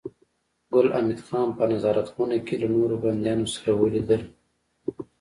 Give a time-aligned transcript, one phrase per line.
[0.73, 4.21] ګل حمید خان په نظارت خونه کې له نورو بنديانو سره ولیدل